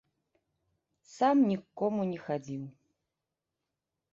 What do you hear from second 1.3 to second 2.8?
ні к кому не хадзіў.